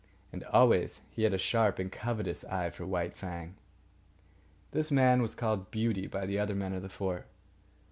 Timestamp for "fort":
6.89-7.27